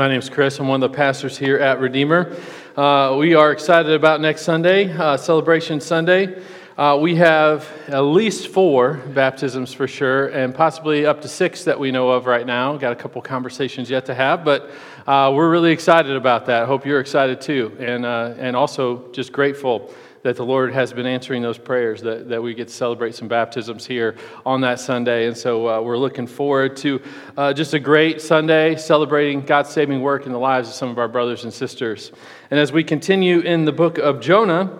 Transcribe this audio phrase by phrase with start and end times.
[0.00, 0.58] My name is Chris.
[0.58, 2.34] I'm one of the pastors here at Redeemer.
[2.74, 6.42] Uh, we are excited about next Sunday, uh, Celebration Sunday.
[6.78, 11.78] Uh, we have at least four baptisms for sure, and possibly up to six that
[11.78, 12.78] we know of right now.
[12.78, 14.70] Got a couple conversations yet to have, but
[15.06, 16.66] uh, we're really excited about that.
[16.66, 19.92] Hope you're excited too, and uh, and also just grateful
[20.22, 23.28] that the Lord has been answering those prayers, that, that we get to celebrate some
[23.28, 25.26] baptisms here on that Sunday.
[25.26, 27.00] And so uh, we're looking forward to
[27.36, 30.98] uh, just a great Sunday celebrating God's saving work in the lives of some of
[30.98, 32.12] our brothers and sisters.
[32.50, 34.78] And as we continue in the book of Jonah,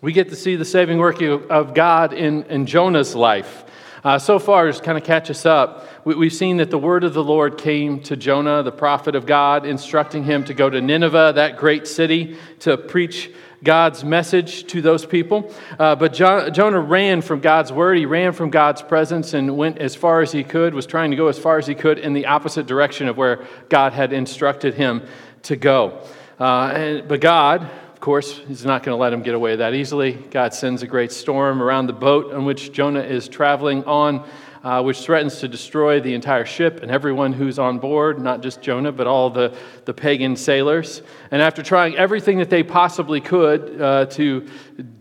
[0.00, 3.64] we get to see the saving work of God in, in Jonah's life.
[4.02, 7.04] Uh, so far, just kind of catch us up, we, have seen that the word
[7.04, 10.80] of the Lord came to Jonah, the prophet of God, instructing him to go to
[10.80, 13.30] Nineveh, that great city, to preach
[13.62, 15.52] God's message to those people.
[15.78, 17.98] Uh, but jo- Jonah ran from God's word.
[17.98, 21.16] He ran from God's presence and went as far as he could, was trying to
[21.16, 24.74] go as far as he could in the opposite direction of where God had instructed
[24.74, 25.02] him
[25.42, 26.00] to go.
[26.38, 29.74] Uh, and, but God, of course, is not going to let him get away that
[29.74, 30.12] easily.
[30.12, 34.26] God sends a great storm around the boat on which Jonah is traveling on
[34.62, 38.60] uh, which threatens to destroy the entire ship and everyone who's on board, not just
[38.60, 41.02] Jonah, but all the, the pagan sailors.
[41.30, 44.46] And after trying everything that they possibly could uh, to,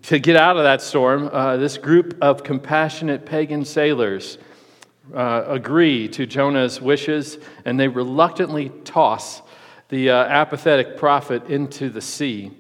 [0.04, 4.38] to get out of that storm, uh, this group of compassionate pagan sailors
[5.14, 9.42] uh, agree to Jonah's wishes and they reluctantly toss
[9.90, 12.52] the uh, apathetic prophet into the sea.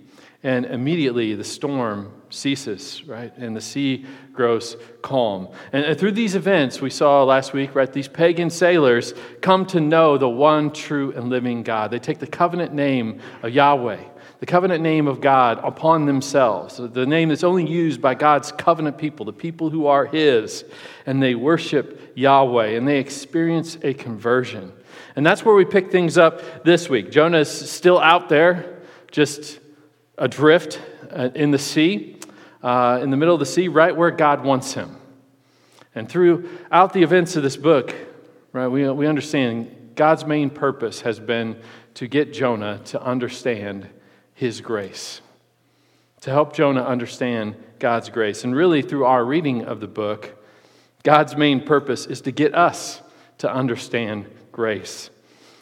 [0.41, 3.35] And immediately the storm ceases, right?
[3.37, 5.49] And the sea grows calm.
[5.73, 10.17] And through these events we saw last week, right, these pagan sailors come to know
[10.17, 11.91] the one true and living God.
[11.91, 14.01] They take the covenant name of Yahweh,
[14.39, 18.97] the covenant name of God upon themselves, the name that's only used by God's covenant
[18.97, 20.63] people, the people who are His,
[21.05, 24.71] and they worship Yahweh and they experience a conversion.
[25.17, 27.11] And that's where we pick things up this week.
[27.11, 28.79] Jonah's still out there,
[29.11, 29.59] just
[30.19, 30.79] adrift
[31.11, 32.19] uh, in the sea
[32.61, 34.97] uh, in the middle of the sea, right where God wants him.
[35.95, 37.95] And throughout the events of this book,
[38.51, 41.61] right, we, we understand God's main purpose has been
[41.95, 43.87] to get Jonah to understand
[44.33, 45.21] his grace,
[46.21, 48.43] to help Jonah understand God's grace.
[48.43, 50.35] And really, through our reading of the book,
[51.03, 53.01] God's main purpose is to get us
[53.39, 55.09] to understand grace.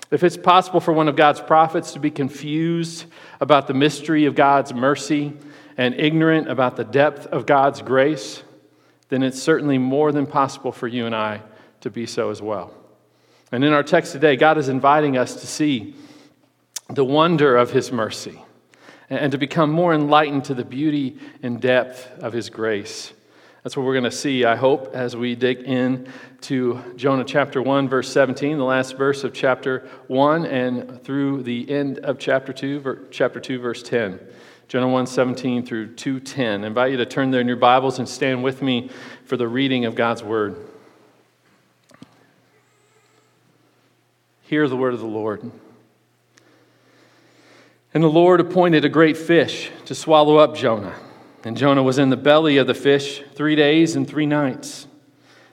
[0.10, 3.06] If it's possible for one of God's prophets to be confused
[3.42, 5.34] about the mystery of God's mercy
[5.76, 8.44] and ignorant about the depth of God's grace,
[9.10, 11.42] then it's certainly more than possible for you and I
[11.82, 12.74] to be so as well.
[13.52, 15.96] And in our text today, God is inviting us to see
[16.90, 18.42] the wonder of His mercy
[19.10, 23.14] and to become more enlightened to the beauty and depth of His grace.
[23.68, 26.08] That's what we're going to see, I hope, as we dig in
[26.44, 31.70] to Jonah chapter 1, verse 17, the last verse of chapter 1, and through the
[31.70, 34.22] end of chapter 2, chapter 2 verse 10.
[34.70, 36.64] Jonah 1 17 through 210.
[36.64, 38.90] I invite you to turn there in your Bibles and stand with me
[39.26, 40.56] for the reading of God's Word.
[44.44, 45.52] Hear the word of the Lord.
[47.94, 50.96] And the Lord appointed a great fish to swallow up Jonah.
[51.48, 54.86] And Jonah was in the belly of the fish three days and three nights.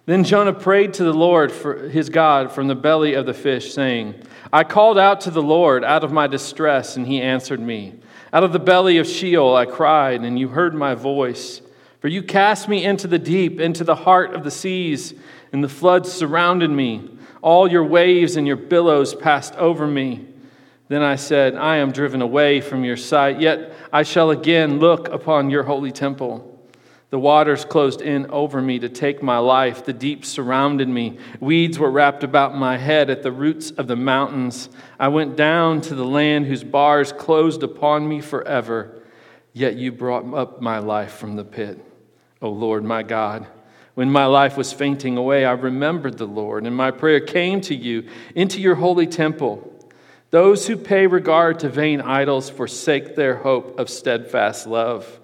[0.06, 3.72] Then Jonah prayed to the Lord for his God from the belly of the fish,
[3.72, 4.16] saying,
[4.52, 7.94] I called out to the Lord out of my distress, and he answered me.
[8.32, 11.62] Out of the belly of Sheol I cried, and you heard my voice.
[12.00, 15.14] For you cast me into the deep, into the heart of the seas,
[15.52, 17.08] and the floods surrounded me.
[17.40, 20.26] All your waves and your billows passed over me.
[20.88, 25.08] Then I said, I am driven away from your sight, yet I shall again look
[25.08, 26.50] upon your holy temple.
[27.10, 29.84] The waters closed in over me to take my life.
[29.84, 31.18] The deep surrounded me.
[31.38, 34.68] Weeds were wrapped about my head at the roots of the mountains.
[34.98, 39.00] I went down to the land whose bars closed upon me forever.
[39.52, 41.78] Yet you brought up my life from the pit,
[42.42, 43.46] O Lord my God.
[43.94, 47.74] When my life was fainting away, I remembered the Lord, and my prayer came to
[47.76, 49.73] you into your holy temple.
[50.34, 55.20] Those who pay regard to vain idols forsake their hope of steadfast love.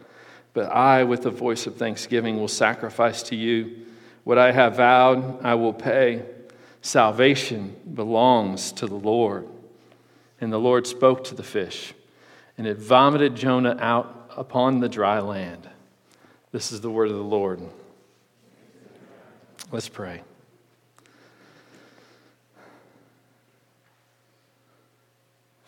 [0.52, 3.86] But I, with the voice of thanksgiving, will sacrifice to you.
[4.22, 6.24] What I have vowed, I will pay.
[6.80, 9.48] Salvation belongs to the Lord.
[10.40, 11.92] And the Lord spoke to the fish,
[12.56, 15.68] and it vomited Jonah out upon the dry land.
[16.52, 17.60] This is the word of the Lord.
[19.72, 20.22] Let's pray.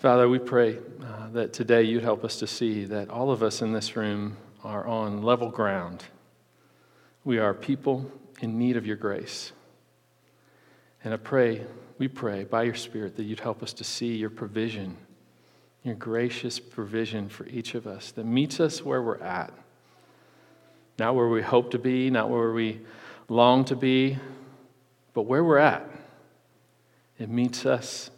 [0.03, 3.63] Father, we pray uh, that today you'd help us to see that all of us
[3.63, 6.03] in this room are on level ground.
[7.23, 8.11] We are people
[8.41, 9.53] in need of your grace.
[11.05, 11.65] And I pray,
[11.99, 14.97] we pray by your Spirit that you'd help us to see your provision,
[15.85, 19.55] your gracious provision for each of us that meets us where we're at.
[20.99, 22.81] Not where we hope to be, not where we
[23.29, 24.19] long to be,
[25.15, 25.89] but where we're at.
[27.21, 28.11] It meets us,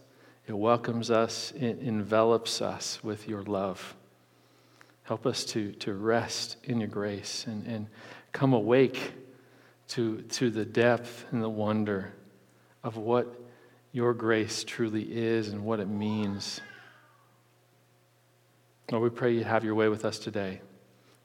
[0.47, 3.95] it welcomes us, it envelops us with your love.
[5.05, 7.87] Help us to, to rest in your grace and, and
[8.33, 9.13] come awake
[9.89, 12.13] to, to the depth and the wonder
[12.83, 13.41] of what
[13.93, 16.61] your grace truly is and what it means.
[18.91, 20.61] Lord, we pray you have your way with us today.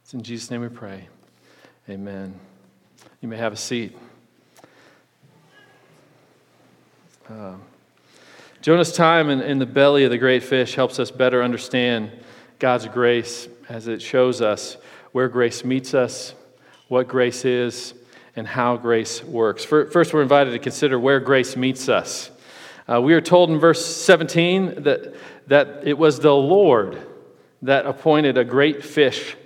[0.04, 1.08] It's in Jesus' name we pray.
[1.90, 2.40] Amen.
[3.22, 3.98] You may have a seat.
[7.30, 7.56] Uh,
[8.62, 12.12] Jonah's time in, in the belly of the great fish helps us better understand
[12.60, 14.76] God's grace as it shows us
[15.14, 16.34] where grace meets us,
[16.90, 17.94] what grace is,
[18.36, 19.64] and how grace works.
[19.64, 22.32] First, we're invited to consider where grace meets us.
[22.86, 25.16] Uh, we are told in verse 17 that,
[25.48, 27.02] that it was the Lord
[27.62, 29.38] that appointed a great fish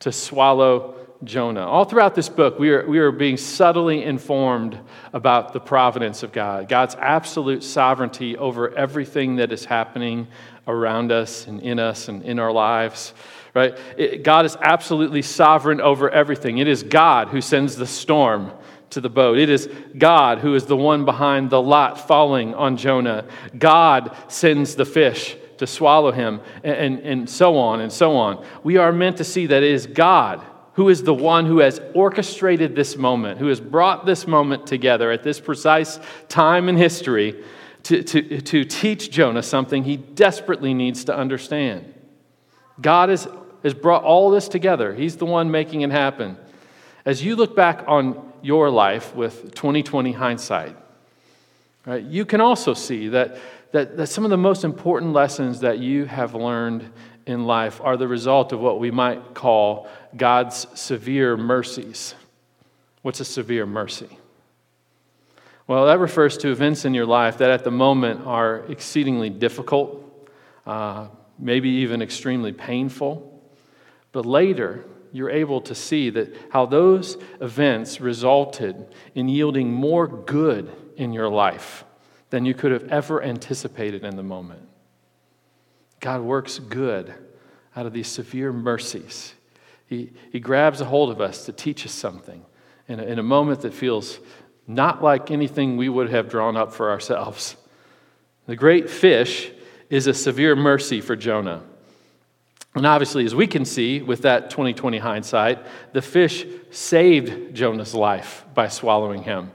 [0.00, 1.66] to swallow Jonah.
[1.66, 4.78] All throughout this book, we are, we are being subtly informed
[5.12, 10.28] about the providence of God, God's absolute sovereignty over everything that is happening
[10.66, 13.14] around us and in us and in our lives.
[13.54, 13.78] Right?
[13.96, 16.58] It, God is absolutely sovereign over everything.
[16.58, 18.52] It is God who sends the storm
[18.90, 19.38] to the boat.
[19.38, 23.26] It is God who is the one behind the lot falling on Jonah.
[23.56, 28.44] God sends the fish to swallow him, and, and, and so on and so on.
[28.62, 30.44] We are meant to see that it is God
[30.76, 35.10] who is the one who has orchestrated this moment, who has brought this moment together
[35.10, 37.42] at this precise time in history
[37.84, 41.94] to, to, to teach Jonah something he desperately needs to understand.
[42.78, 43.26] God has,
[43.62, 46.36] has brought all this together, He's the one making it happen.
[47.06, 50.76] As you look back on your life with 2020 hindsight,
[51.86, 53.38] right, you can also see that,
[53.72, 56.90] that, that some of the most important lessons that you have learned
[57.26, 62.14] in life are the result of what we might call God's severe mercies.
[63.02, 64.18] What's a severe mercy?
[65.66, 70.28] Well, that refers to events in your life that at the moment are exceedingly difficult,
[70.64, 71.08] uh,
[71.38, 73.32] maybe even extremely painful.
[74.12, 80.70] But later, you're able to see that how those events resulted in yielding more good
[80.96, 81.84] in your life
[82.30, 84.62] than you could have ever anticipated in the moment.
[86.06, 87.12] God works good
[87.74, 89.34] out of these severe mercies.
[89.88, 92.46] He, he grabs a hold of us to teach us something
[92.86, 94.20] in a, in a moment that feels
[94.68, 97.56] not like anything we would have drawn up for ourselves.
[98.46, 99.50] The great fish
[99.90, 101.64] is a severe mercy for Jonah.
[102.76, 105.58] And obviously, as we can see with that 2020 hindsight,
[105.92, 109.50] the fish saved Jonah's life by swallowing him.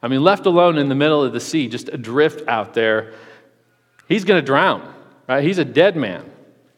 [0.00, 3.14] I mean, left alone in the middle of the sea, just adrift out there,
[4.06, 4.94] he's going to drown,
[5.28, 5.44] right?
[5.44, 6.28] He's a dead man.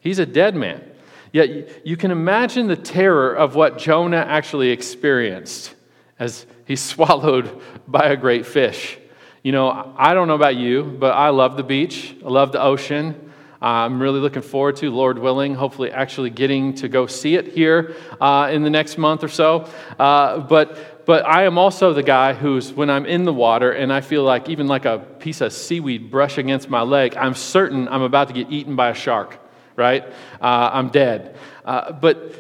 [0.01, 0.85] He's a dead man.
[1.33, 5.75] Yet you can imagine the terror of what Jonah actually experienced
[6.19, 8.99] as he's swallowed by a great fish.
[9.43, 12.61] You know, I don't know about you, but I love the beach, I love the
[12.61, 13.29] ocean.
[13.63, 17.95] I'm really looking forward to, Lord willing, hopefully actually getting to go see it here
[18.19, 19.69] uh, in the next month or so.
[19.99, 23.93] Uh, but, but I am also the guy who's, when I'm in the water and
[23.93, 27.89] I feel like even like a piece of seaweed brush against my leg, I'm certain
[27.89, 29.39] I'm about to get eaten by a shark
[29.81, 30.05] right?
[30.41, 31.37] Uh, I'm dead.
[31.65, 32.35] Uh, but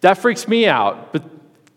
[0.00, 1.12] that freaks me out.
[1.12, 1.24] But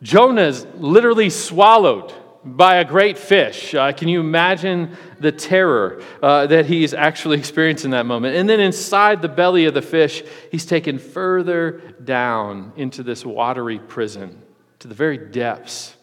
[0.01, 2.11] Jonah is literally swallowed
[2.43, 3.75] by a great fish.
[3.75, 8.35] Uh, can you imagine the terror uh, that he's actually experiencing in that moment?
[8.35, 13.77] And then inside the belly of the fish, he's taken further down into this watery
[13.77, 14.41] prison
[14.79, 15.95] to the very depths.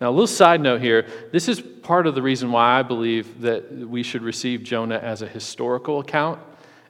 [0.00, 3.42] Now, a little side note here this is part of the reason why I believe
[3.42, 6.40] that we should receive Jonah as a historical account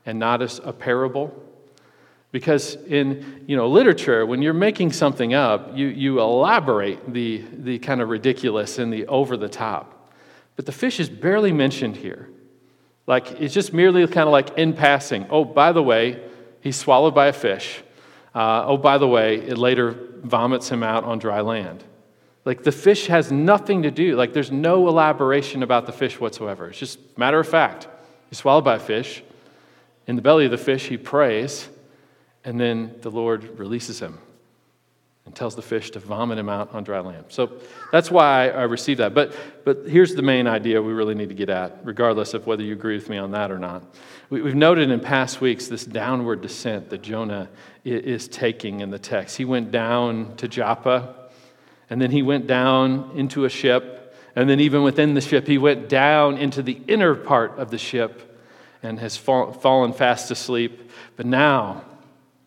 [0.06, 1.46] and not as a parable.
[2.32, 7.80] Because in you know, literature, when you're making something up, you, you elaborate the, the
[7.80, 10.12] kind of ridiculous and the over the top.
[10.54, 12.28] But the fish is barely mentioned here.
[13.06, 15.26] Like, it's just merely kind of like in passing.
[15.30, 16.22] Oh, by the way,
[16.60, 17.82] he's swallowed by a fish.
[18.32, 21.82] Uh, oh, by the way, it later vomits him out on dry land.
[22.44, 26.68] Like, the fish has nothing to do, like, there's no elaboration about the fish whatsoever.
[26.68, 27.86] It's just matter of fact.
[28.28, 29.22] He's swallowed by a fish.
[30.06, 31.68] In the belly of the fish, he prays,
[32.44, 34.18] and then the Lord releases him
[35.26, 37.26] and tells the fish to vomit him out on dry land.
[37.28, 37.52] So
[37.92, 39.14] that's why I received that.
[39.14, 42.62] But, but here's the main idea we really need to get at, regardless of whether
[42.62, 43.84] you agree with me on that or not.
[44.30, 47.48] We, have noted in past weeks this downward descent that Jonah
[47.84, 49.36] is taking in the text.
[49.36, 51.14] He went down to Joppa,
[51.90, 54.00] and then he went down into a ship
[54.36, 57.78] And then, even within the ship, he went down into the inner part of the
[57.78, 58.38] ship
[58.82, 60.90] and has fall, fallen fast asleep.
[61.16, 61.84] But now,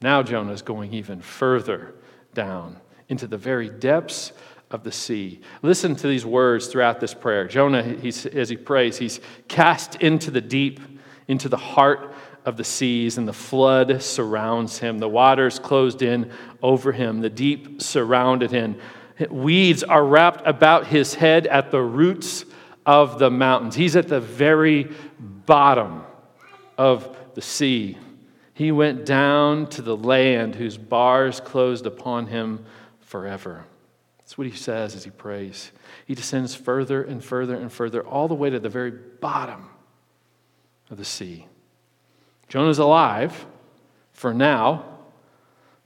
[0.02, 1.94] now Jonah is going even further
[2.34, 2.78] down
[3.10, 4.32] into the very depths
[4.72, 5.42] of the sea.
[5.62, 7.48] Listen to these words throughout this prayer.
[7.48, 10.80] Jonah, he's, as he prays, he's cast into the deep,
[11.28, 12.14] into the heart
[12.46, 15.00] of the seas, and the flood surrounds him.
[15.00, 16.32] The waters closed in
[16.62, 18.78] over him, the deep surrounded him.
[19.30, 22.46] Weeds are wrapped about his head at the roots
[22.86, 23.76] of the mountains.
[23.76, 24.90] He's at the very
[25.20, 26.04] bottom
[26.78, 27.98] of the sea.
[28.54, 32.66] He went down to the land whose bars closed upon him
[33.02, 33.66] forever.
[34.20, 35.72] That's what he says as he prays.
[36.06, 39.70] He descends further and further and further, all the way to the very bottom
[40.90, 41.48] of the sea.
[42.48, 43.46] Jonah's alive
[44.12, 44.86] for now,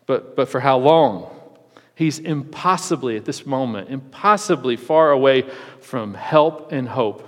[0.05, 1.37] but, but for how long?
[1.98, 5.50] He's impossibly, at this moment, impossibly far away
[5.82, 7.24] from help and hope.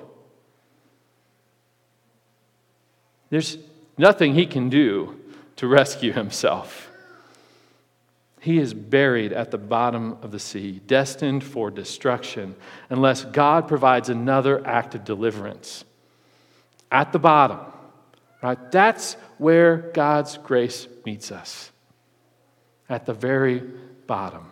[3.31, 3.57] There's
[3.97, 5.19] nothing he can do
[5.55, 6.91] to rescue himself.
[8.41, 12.55] He is buried at the bottom of the sea, destined for destruction,
[12.91, 15.83] unless God provides another act of deliverance.
[16.91, 17.57] At the bottom,
[18.43, 18.71] right?
[18.71, 21.71] That's where God's grace meets us.
[22.87, 23.63] At the very
[24.05, 24.45] bottom.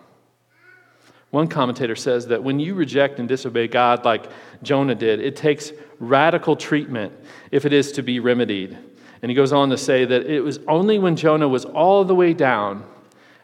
[1.31, 4.29] One commentator says that when you reject and disobey God like
[4.63, 7.13] Jonah did, it takes radical treatment
[7.51, 8.77] if it is to be remedied.
[9.22, 12.15] And he goes on to say that it was only when Jonah was all the
[12.15, 12.86] way down,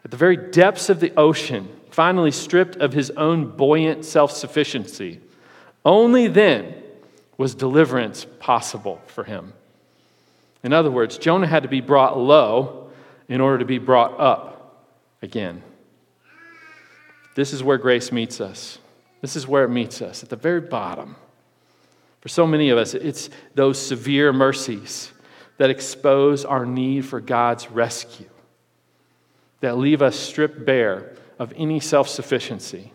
[0.04, 5.20] at the very depths of the ocean, finally stripped of his own buoyant self sufficiency,
[5.84, 6.74] only then
[7.36, 9.52] was deliverance possible for him.
[10.62, 12.90] In other words, Jonah had to be brought low
[13.28, 14.86] in order to be brought up
[15.20, 15.62] again.
[17.34, 18.78] This is where grace meets us.
[19.20, 21.16] This is where it meets us, at the very bottom.
[22.20, 25.12] For so many of us, it's those severe mercies
[25.58, 28.28] that expose our need for God's rescue,
[29.60, 32.92] that leave us stripped bare of any self sufficiency.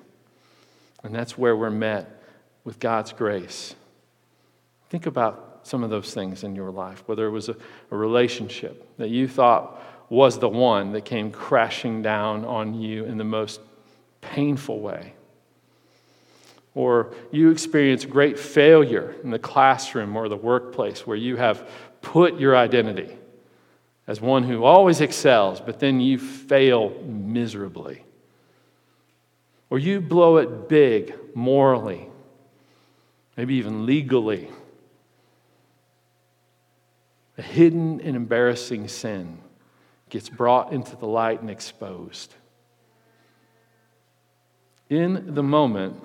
[1.04, 2.22] And that's where we're met
[2.64, 3.76] with God's grace.
[4.90, 7.56] Think about some of those things in your life, whether it was a,
[7.92, 13.18] a relationship that you thought was the one that came crashing down on you in
[13.18, 13.62] the most
[14.22, 15.14] painful way.
[16.76, 21.68] Or you experience great failure in the classroom or the workplace where you have
[22.02, 23.18] put your identity
[24.10, 28.04] as one who always excels, but then you fail miserably.
[29.70, 32.08] Or you blow it big morally,
[33.38, 34.50] maybe even legally.
[37.38, 39.38] A hidden and embarrassing sin
[40.10, 42.34] gets brought into the light and exposed.
[44.90, 45.96] In the moment,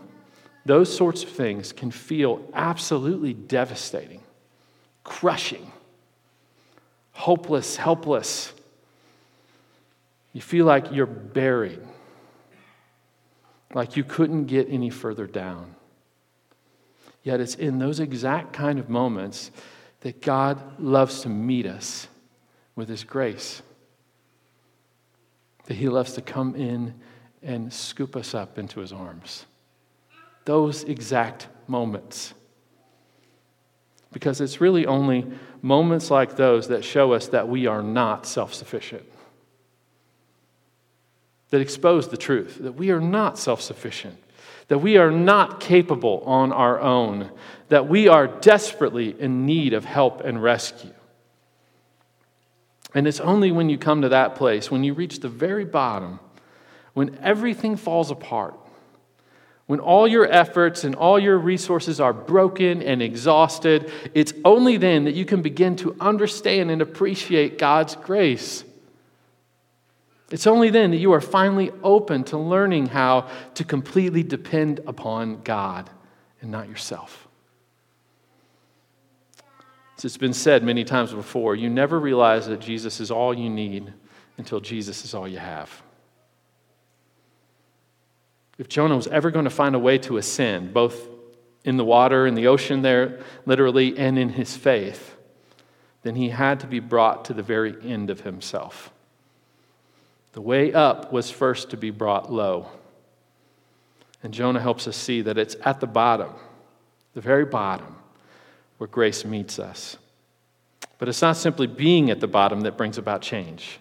[0.66, 4.20] those sorts of things can feel absolutely devastating,
[5.02, 5.70] crushing,
[7.12, 8.52] hopeless, helpless.
[10.32, 11.80] You feel like you're buried,
[13.72, 15.74] like you couldn't get any further down.
[17.22, 19.50] Yet it's in those exact kind of moments
[20.00, 22.06] that God loves to meet us
[22.76, 23.62] with His grace.
[25.64, 26.94] That He loves to come in
[27.44, 29.44] and scoop us up into his arms.
[30.44, 32.34] Those exact moments.
[34.12, 35.26] Because it's really only
[35.62, 39.04] moments like those that show us that we are not self sufficient,
[41.50, 44.18] that expose the truth, that we are not self sufficient,
[44.68, 47.30] that we are not capable on our own,
[47.68, 50.92] that we are desperately in need of help and rescue.
[52.94, 56.20] And it's only when you come to that place, when you reach the very bottom,
[56.94, 58.54] when everything falls apart,
[59.66, 65.04] when all your efforts and all your resources are broken and exhausted, it's only then
[65.04, 68.64] that you can begin to understand and appreciate God's grace.
[70.30, 75.42] It's only then that you are finally open to learning how to completely depend upon
[75.42, 75.88] God
[76.40, 77.28] and not yourself.
[79.96, 83.48] As it's been said many times before, you never realize that Jesus is all you
[83.48, 83.92] need
[84.36, 85.83] until Jesus is all you have.
[88.58, 91.08] If Jonah was ever going to find a way to ascend, both
[91.64, 95.16] in the water, in the ocean there, literally, and in his faith,
[96.02, 98.92] then he had to be brought to the very end of himself.
[100.32, 102.68] The way up was first to be brought low.
[104.22, 106.32] And Jonah helps us see that it's at the bottom,
[107.14, 107.96] the very bottom,
[108.78, 109.96] where grace meets us.
[110.98, 113.78] But it's not simply being at the bottom that brings about change.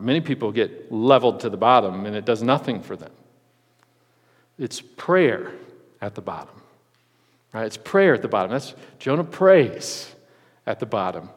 [0.00, 3.12] Many people get leveled to the bottom and it does nothing for them.
[4.58, 5.52] It's prayer
[6.00, 6.62] at the bottom
[7.52, 7.66] Right?
[7.66, 8.50] It's prayer at the bottom.
[8.50, 10.14] That's Jonah prays
[10.66, 11.28] at the bottom.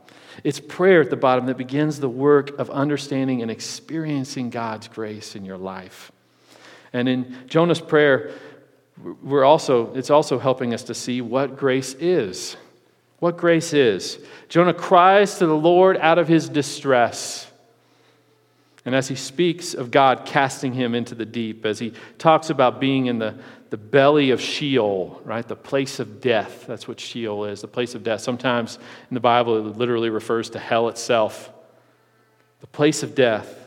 [0.44, 5.36] It's prayer at the bottom that begins the work of understanding and experiencing God's grace
[5.36, 6.12] in your life.
[6.94, 8.32] And in Jonah's prayer,
[9.22, 12.56] we're also, it's also helping us to see what grace is.
[13.20, 14.20] What grace is.
[14.50, 17.50] Jonah cries to the Lord out of his distress.
[18.86, 22.80] And as he speaks of God casting him into the deep, as he talks about
[22.80, 23.36] being in the,
[23.72, 25.48] the belly of Sheol, right?
[25.48, 26.66] The place of death.
[26.68, 28.22] That's what Sheol is, the place of death.
[28.22, 28.78] Sometimes
[29.10, 31.52] in the Bible, it literally refers to hell itself.
[32.62, 33.60] The place of death.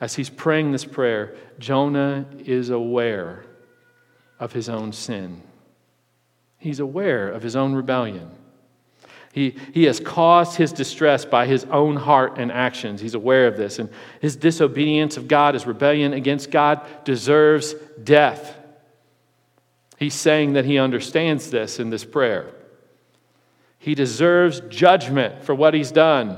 [0.00, 3.44] As he's praying this prayer, Jonah is aware
[4.38, 5.42] of his own sin.
[6.56, 8.30] He's aware of his own rebellion.
[9.32, 13.00] He, he has caused his distress by his own heart and actions.
[13.00, 13.78] He's aware of this.
[13.78, 13.88] And
[14.20, 18.56] his disobedience of God, his rebellion against God, deserves death.
[19.98, 22.52] He's saying that he understands this in this prayer.
[23.78, 26.36] He deserves judgment for what he's done.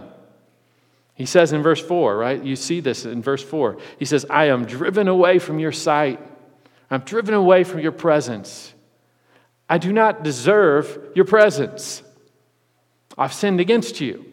[1.15, 2.43] He says in verse 4, right?
[2.43, 3.79] You see this in verse 4.
[3.99, 6.21] He says, I am driven away from your sight.
[6.91, 8.75] I'm driven away from your presence.
[9.69, 12.03] I do not deserve your presence.
[13.17, 14.25] I've sinned against you.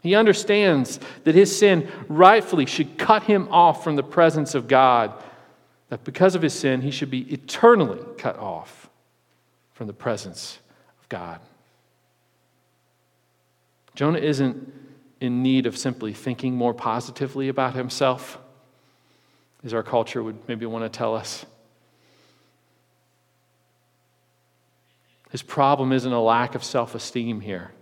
[0.00, 5.12] He understands that his sin rightfully should cut him off from the presence of God,
[5.88, 8.90] that because of his sin, he should be eternally cut off
[9.72, 10.58] from the presence
[11.00, 11.40] of God.
[13.94, 14.72] Jonah isn't
[15.20, 18.38] in need of simply thinking more positively about himself,
[19.64, 21.46] as our culture would maybe want to tell us.
[25.30, 27.72] His problem isn't a lack of self esteem here.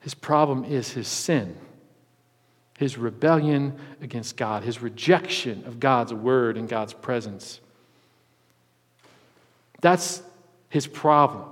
[0.00, 1.56] His problem is his sin,
[2.78, 7.60] his rebellion against God, his rejection of God's word and God's presence.
[9.80, 10.22] That's
[10.68, 11.44] his problem.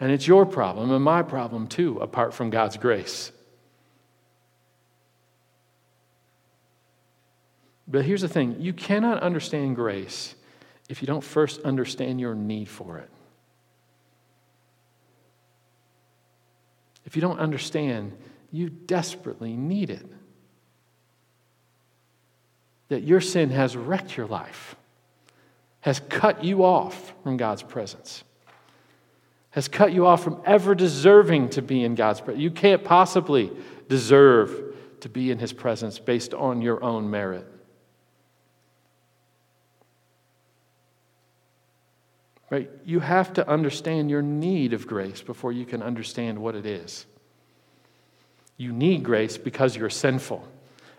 [0.00, 3.32] And it's your problem and my problem too, apart from God's grace.
[7.88, 10.34] But here's the thing you cannot understand grace
[10.88, 13.10] if you don't first understand your need for it.
[17.08, 18.12] If you don't understand,
[18.52, 20.04] you desperately need it.
[22.88, 24.76] That your sin has wrecked your life,
[25.80, 28.24] has cut you off from God's presence,
[29.48, 32.42] has cut you off from ever deserving to be in God's presence.
[32.42, 33.52] You can't possibly
[33.88, 37.46] deserve to be in His presence based on your own merit.
[42.50, 42.70] Right?
[42.84, 47.04] You have to understand your need of grace before you can understand what it is.
[48.56, 50.46] You need grace because you're sinful,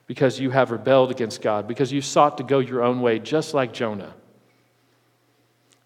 [0.08, 3.54] because you have rebelled against God, because you sought to go your own way, just
[3.54, 4.14] like Jonah.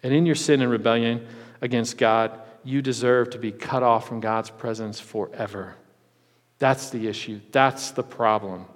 [0.02, 1.26] And in your sin and rebellion
[1.62, 5.76] against God, you deserve to be cut off from God's presence forever.
[6.58, 7.40] That's the issue.
[7.52, 8.66] That's the problem.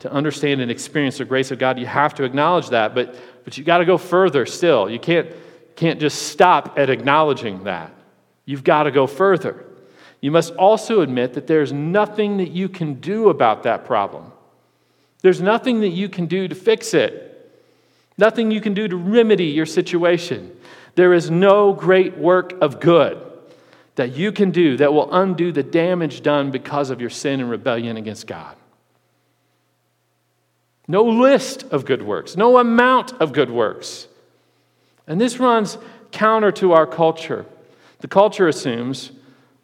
[0.00, 3.56] To understand and experience the grace of God, you have to acknowledge that, but, but
[3.56, 4.90] you got to go further still.
[4.90, 5.28] You can't
[5.78, 7.92] can't just stop at acknowledging that.
[8.44, 9.64] You've got to go further.
[10.20, 14.32] You must also admit that there's nothing that you can do about that problem.
[15.22, 17.52] There's nothing that you can do to fix it,
[18.16, 20.50] nothing you can do to remedy your situation.
[20.96, 23.24] There is no great work of good
[23.94, 27.48] that you can do that will undo the damage done because of your sin and
[27.48, 28.56] rebellion against God.
[30.88, 34.08] No list of good works, no amount of good works.
[35.08, 35.78] And this runs
[36.12, 37.46] counter to our culture.
[38.00, 39.10] The culture assumes,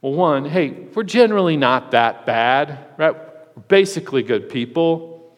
[0.00, 3.14] well, one, hey, we're generally not that bad, right?
[3.54, 5.36] We're basically good people.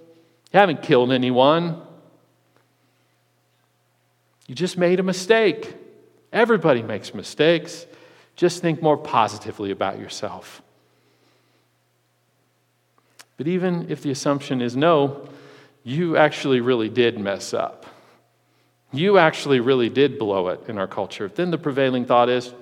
[0.53, 1.83] You haven't killed anyone.
[4.47, 5.75] You just made a mistake.
[6.33, 7.85] Everybody makes mistakes.
[8.37, 10.63] Just think more positively about yourself.
[13.37, 15.29] But even if the assumption is no,
[15.83, 17.87] you actually really did mess up
[18.99, 22.53] you actually really did blow it in our culture, then the prevailing thought is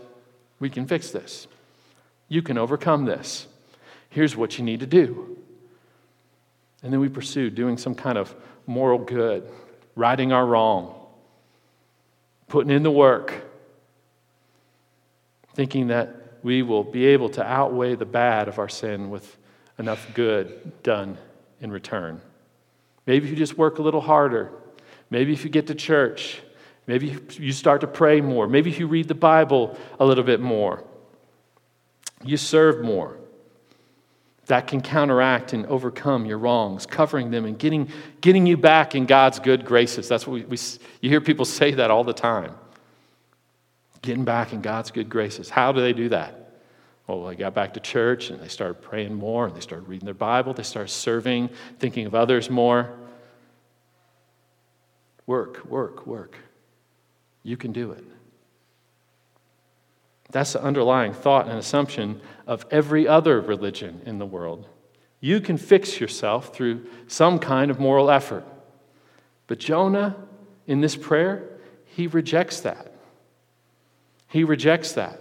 [0.61, 1.47] we can fix this.
[2.29, 3.47] You can overcome this.
[4.09, 5.37] Here's what you need to do.
[6.83, 8.35] And then we pursue doing some kind of
[8.66, 9.49] moral good,
[9.97, 10.94] righting our wrong,
[12.49, 13.33] putting in the work,
[15.55, 19.37] thinking that we will be able to outweigh the bad of our sin with
[19.79, 21.16] enough good done
[21.61, 22.20] in return.
[23.07, 24.53] Maybe if you just work a little harder,
[25.14, 26.40] Maybe if you get to church,
[26.88, 30.40] maybe you start to pray more, maybe if you read the Bible a little bit
[30.40, 30.83] more,
[32.24, 33.16] you serve more.
[34.46, 39.07] That can counteract and overcome your wrongs, covering them and getting, getting you back in
[39.07, 40.09] God's good graces.
[40.09, 40.59] That's what we, we
[41.00, 42.53] you hear people say that all the time.
[44.05, 45.48] getting back in God's good graces.
[45.48, 46.61] How do they do that?
[47.07, 50.05] Well, they got back to church and they started praying more, and they started reading
[50.05, 52.92] their Bible, they started serving, thinking of others more.
[55.27, 56.37] Work, work, work.
[57.43, 58.05] You can do it.
[60.31, 64.67] That's the underlying thought and assumption of every other religion in the world.
[65.21, 68.45] You can fix yourself through some kind of moral effort.
[69.47, 70.17] But Jonah,
[70.67, 71.49] in this prayer,
[71.85, 72.93] he rejects that.
[74.29, 75.21] He rejects that.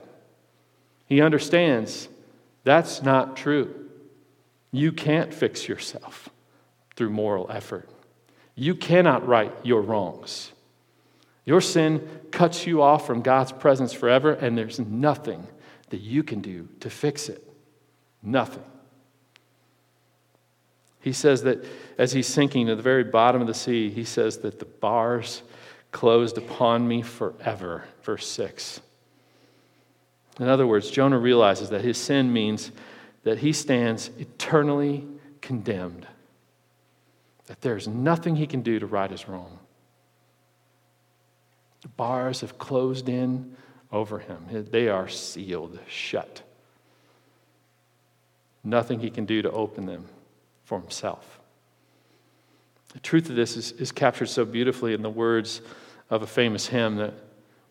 [1.06, 2.10] He understands
[2.63, 3.89] that's not true.
[4.72, 6.30] You can't fix yourself
[6.96, 7.88] through moral effort.
[8.56, 10.52] You cannot right your wrongs.
[11.46, 15.48] Your sin cuts you off from God's presence forever, and there's nothing
[15.89, 17.48] that you can do to fix it.
[18.22, 18.63] Nothing.
[21.02, 21.66] He says that
[21.98, 25.44] as he's sinking to the very bottom of the sea, he says that the bars
[25.92, 27.84] closed upon me forever.
[28.04, 28.80] Verse 6.
[30.39, 32.72] In other words, Jonah realizes that his sin means
[33.24, 35.06] that he stands eternally
[35.42, 36.08] condemned,
[37.47, 39.60] that there's nothing he can do to right his wrong.
[41.82, 43.56] The bars have closed in
[43.91, 46.41] over him, they are sealed shut.
[48.63, 50.06] Nothing he can do to open them
[50.63, 51.39] for himself.
[52.93, 55.62] The truth of this is, is captured so beautifully in the words
[56.10, 57.13] of a famous hymn that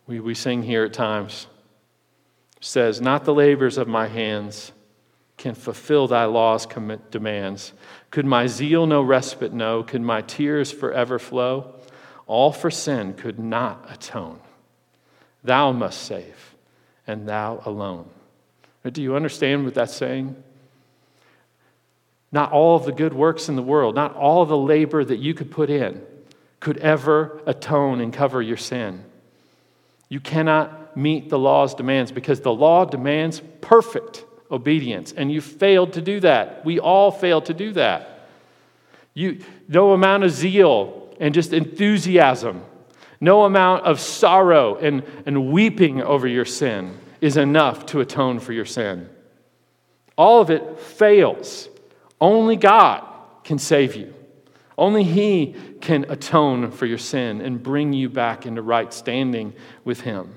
[0.07, 1.47] we, we sing here at times.
[2.57, 4.73] It says, Not the labors of my hands
[5.37, 6.67] can fulfill thy law's
[7.11, 7.73] demands.
[8.11, 9.83] Could my zeal no respite know?
[9.83, 11.75] Could my tears forever flow?
[12.27, 14.39] All for sin could not atone.
[15.43, 16.55] Thou must save,
[17.07, 18.09] and thou alone.
[18.91, 20.37] Do you understand what that's saying?
[22.31, 25.35] Not all of the good works in the world, not all the labor that you
[25.35, 26.03] could put in
[26.61, 29.05] could ever atone and cover your sin.
[30.09, 35.95] You cannot meet the law's demands because the law demands perfect obedience, and you failed
[35.95, 36.65] to do that.
[36.65, 38.29] We all failed to do that.
[39.15, 42.65] You, no amount of zeal and just enthusiasm,
[43.21, 48.53] no amount of sorrow and, and weeping over your sin is enough to atone for
[48.53, 49.09] your sin.
[50.17, 51.69] All of it fails
[52.23, 53.03] only God
[53.43, 54.15] can save you.
[54.79, 60.03] Only He can atone for your sin and bring you back into right standing with
[60.03, 60.33] Him.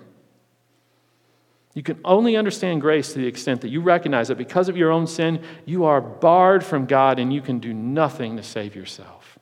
[1.76, 4.92] You can only understand grace to the extent that you recognize that because of your
[4.92, 9.38] own sin, you are barred from God and you can do nothing to save yourself.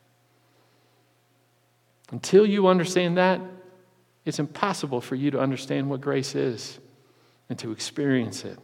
[2.11, 3.39] Until you understand that,
[4.25, 6.79] it's impossible for you to understand what grace is
[7.49, 8.57] and to experience it.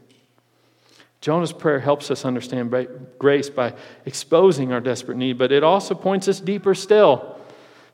[1.21, 2.73] Jonah's prayer helps us understand
[3.19, 3.73] grace by
[4.05, 7.37] exposing our desperate need, but it also points us deeper still,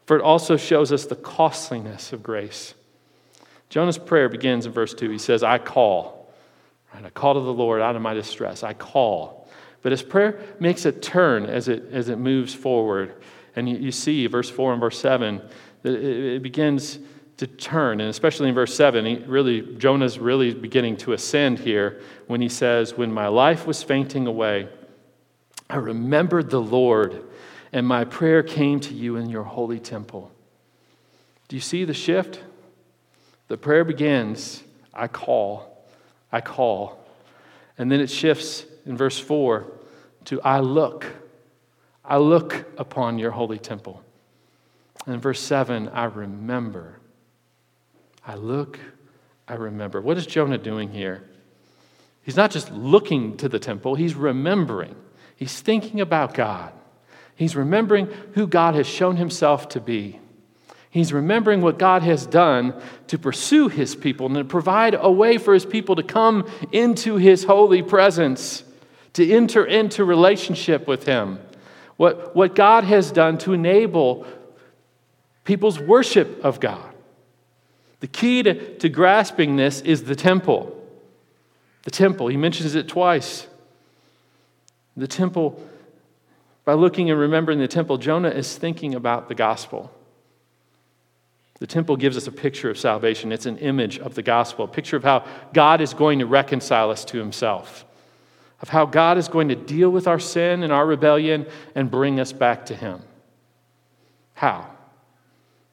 [0.05, 2.75] for it also shows us the costliness of grace.
[3.69, 5.09] Jonah's prayer begins in verse 2.
[5.09, 6.33] He says, I call.
[6.93, 7.05] Right?
[7.05, 8.63] I call to the Lord out of my distress.
[8.63, 9.49] I call.
[9.81, 13.21] But his prayer makes a turn as it, as it moves forward.
[13.55, 15.41] And you, you see, verse 4 and verse 7,
[15.83, 16.99] it, it begins
[17.37, 17.99] to turn.
[18.01, 22.49] And especially in verse 7, he really, Jonah's really beginning to ascend here when he
[22.49, 24.69] says, When my life was fainting away,
[25.69, 27.23] I remembered the Lord,
[27.73, 30.31] and my prayer came to you in your holy temple.
[31.47, 32.41] Do you see the shift?
[33.47, 35.85] The prayer begins, I call,
[36.31, 36.99] I call.
[37.77, 39.65] And then it shifts in verse 4
[40.25, 41.05] to, I look,
[42.03, 44.01] I look upon your holy temple.
[45.05, 46.99] And in verse 7, I remember.
[48.25, 48.79] I look,
[49.47, 50.01] I remember.
[50.01, 51.23] What is Jonah doing here?
[52.23, 54.95] He's not just looking to the temple, he's remembering.
[55.35, 56.71] He's thinking about God.
[57.35, 60.19] He's remembering who God has shown himself to be.
[60.95, 62.73] He's remembering what God has done
[63.07, 67.17] to pursue his people and to provide a way for his people to come into
[67.17, 68.63] his holy presence,
[69.11, 71.39] to enter into relationship with him.
[71.97, 74.25] What, what God has done to enable
[75.43, 76.95] people's worship of God.
[77.99, 80.81] The key to, to grasping this is the temple.
[81.83, 83.47] The temple, he mentions it twice.
[84.95, 85.61] The temple,
[86.63, 89.91] by looking and remembering the temple, Jonah is thinking about the gospel.
[91.59, 93.31] The temple gives us a picture of salvation.
[93.31, 96.89] It's an image of the gospel, a picture of how God is going to reconcile
[96.89, 97.85] us to himself,
[98.61, 102.19] of how God is going to deal with our sin and our rebellion and bring
[102.19, 103.01] us back to him.
[104.33, 104.69] How?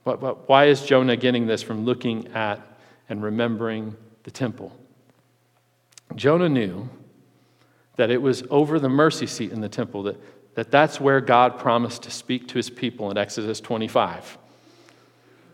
[0.05, 2.61] But, but why is Jonah getting this from looking at
[3.09, 4.77] and remembering the temple?
[6.15, 6.89] Jonah knew
[7.97, 10.17] that it was over the mercy seat in the temple that,
[10.55, 14.39] that that's where God promised to speak to his people in Exodus 25.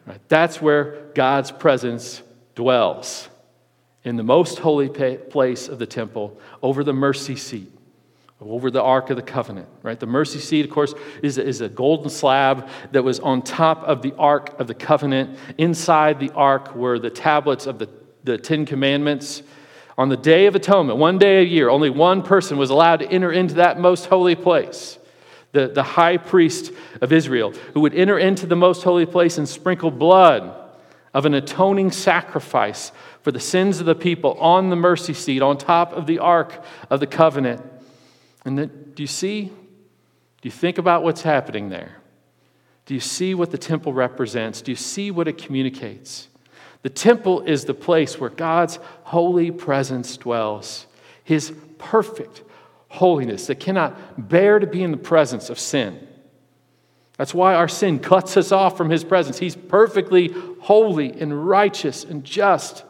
[0.08, 0.20] Right?
[0.28, 2.22] That's where God's presence
[2.54, 3.28] dwells.
[4.04, 7.70] in the most holy place of the temple over the mercy seat
[8.40, 9.98] over the Ark of the Covenant, right?
[9.98, 13.82] The mercy seat, of course, is a, is a golden slab that was on top
[13.82, 15.36] of the Ark of the Covenant.
[15.58, 17.88] Inside the Ark were the tablets of the,
[18.22, 19.42] the Ten Commandments.
[19.96, 23.10] On the Day of Atonement, one day a year, only one person was allowed to
[23.10, 24.98] enter into that most holy place.
[25.52, 29.48] The, the high priest of Israel, who would enter into the most holy place and
[29.48, 30.54] sprinkle blood
[31.14, 35.56] of an atoning sacrifice for the sins of the people on the mercy seat, on
[35.56, 37.62] top of the Ark of the Covenant.
[38.44, 39.44] And then, do you see?
[39.44, 41.96] Do you think about what's happening there?
[42.86, 44.62] Do you see what the temple represents?
[44.62, 46.28] Do you see what it communicates?
[46.82, 50.86] The temple is the place where God's holy presence dwells,
[51.24, 52.42] His perfect
[52.88, 56.06] holiness that cannot bear to be in the presence of sin.
[57.16, 59.38] That's why our sin cuts us off from His presence.
[59.38, 60.28] He's perfectly
[60.60, 62.84] holy and righteous and just.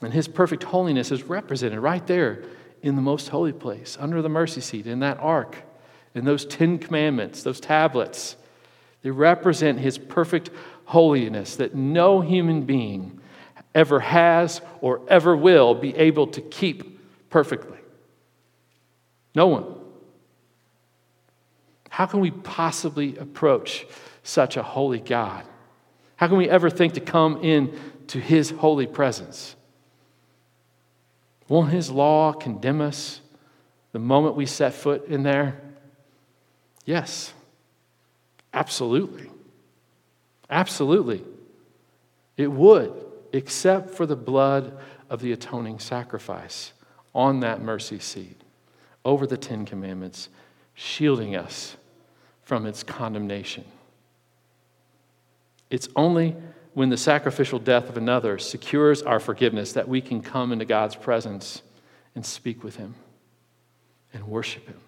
[0.00, 2.44] And His perfect holiness is represented right there
[2.82, 5.56] in the most holy place, under the mercy seat, in that ark,
[6.14, 8.36] in those Ten Commandments, those tablets.
[9.02, 10.50] They represent his perfect
[10.84, 13.20] holiness that no human being
[13.74, 17.79] ever has or ever will be able to keep perfectly.
[19.34, 19.64] No one.
[21.88, 23.86] How can we possibly approach
[24.22, 25.44] such a holy God?
[26.16, 29.56] How can we ever think to come in to his holy presence?
[31.48, 33.20] Won't his law condemn us
[33.92, 35.60] the moment we set foot in there?
[36.84, 37.32] Yes,
[38.54, 39.30] absolutely.
[40.48, 41.24] Absolutely.
[42.36, 42.92] It would,
[43.32, 46.72] except for the blood of the atoning sacrifice
[47.14, 48.40] on that mercy seat
[49.04, 50.28] over the Ten Commandments,
[50.74, 51.76] shielding us
[52.42, 53.64] from its condemnation.
[55.70, 56.36] It's only
[56.74, 60.94] when the sacrificial death of another secures our forgiveness, that we can come into God's
[60.94, 61.62] presence
[62.14, 62.94] and speak with Him
[64.12, 64.80] and worship Him.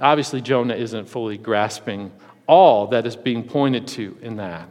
[0.00, 2.10] Obviously, Jonah isn't fully grasping
[2.46, 4.68] all that is being pointed to in that.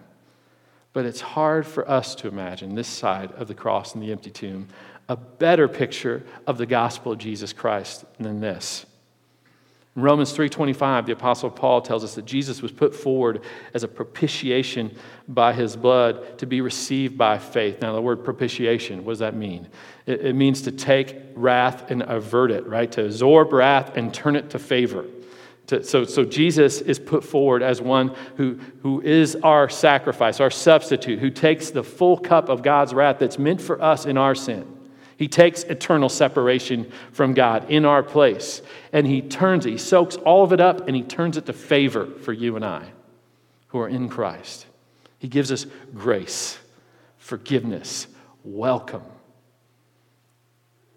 [0.93, 4.29] But it's hard for us to imagine this side of the cross and the empty
[4.29, 4.67] tomb
[5.09, 8.85] a better picture of the gospel of Jesus Christ than this.
[9.95, 13.41] In Romans 3:25, the apostle Paul tells us that Jesus was put forward
[13.73, 14.95] as a propitiation
[15.27, 17.81] by his blood to be received by faith.
[17.81, 19.67] Now, the word propitiation, what does that mean?
[20.05, 22.89] It, it means to take wrath and avert it, right?
[22.93, 25.05] To absorb wrath and turn it to favor.
[25.83, 31.19] So, so Jesus is put forward as one who, who is our sacrifice, our substitute,
[31.19, 34.65] who takes the full cup of God's wrath that's meant for us in our sin
[35.21, 40.15] he takes eternal separation from God in our place and he turns it, he soaks
[40.15, 42.89] all of it up and he turns it to favor for you and I
[43.67, 44.65] who are in Christ.
[45.19, 46.57] He gives us grace,
[47.19, 48.07] forgiveness,
[48.43, 49.03] welcome.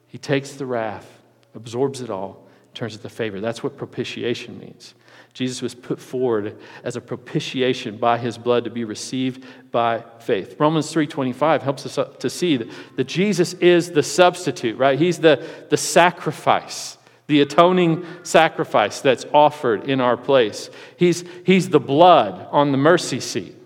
[0.06, 1.20] He takes the wrath,
[1.54, 3.42] absorbs it all, turns it to favor.
[3.42, 4.94] That's what propitiation means.
[5.34, 10.54] Jesus was put forward as a propitiation by his blood to be received by faith.
[10.60, 14.96] Romans 3:25 helps us to see that, that Jesus is the substitute, right?
[14.96, 20.70] He's the, the sacrifice, the atoning sacrifice that's offered in our place.
[20.96, 23.56] He's, he's the blood on the mercy seat.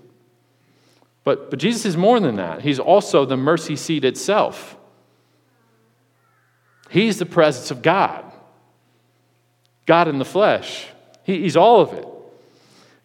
[1.22, 2.62] But, but Jesus is more than that.
[2.62, 4.78] He's also the mercy seat itself.
[6.88, 8.24] He's the presence of God,
[9.84, 10.86] God in the flesh.
[11.28, 12.06] He's all of it.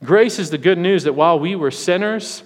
[0.01, 2.41] Grace is the good news that while we were sinners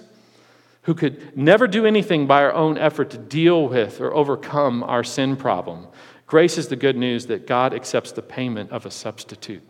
[0.82, 5.04] who could never do anything by our own effort to deal with or overcome our
[5.04, 5.86] sin problem,
[6.26, 9.62] grace is the good news that God accepts the payment of a substitute.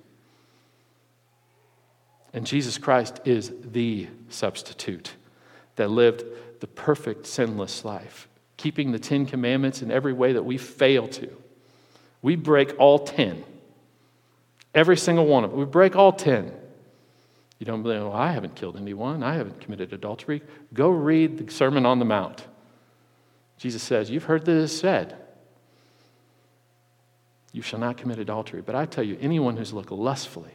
[2.33, 5.13] And Jesus Christ is the substitute
[5.77, 6.25] that lived
[6.61, 11.29] the perfect, sinless life, keeping the Ten Commandments in every way that we fail to.
[12.23, 13.45] We break all ten.
[14.79, 15.59] Every single one of them.
[15.59, 16.53] We break all 10.
[17.59, 19.25] You don't believe, well, I haven't killed anyone.
[19.25, 20.41] I haven't committed adultery.
[20.73, 22.47] Go read the Sermon on the Mount.
[23.57, 25.17] Jesus says, You've heard this said.
[27.51, 28.63] You shall not commit adultery.
[28.63, 30.55] But I tell you, anyone who's looked lustfully